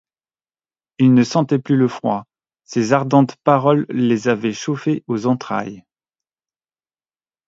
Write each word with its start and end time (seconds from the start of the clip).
Ils 0.97 1.13
ne 1.13 1.23
sentaient 1.23 1.59
plus 1.59 1.77
le 1.77 1.87
froid, 1.87 2.25
ces 2.63 2.91
ardentes 2.91 3.35
paroles 3.43 3.85
les 3.89 4.27
avaient 4.29 4.51
chauffés 4.51 5.03
aux 5.05 5.27
entrailles. 5.27 5.83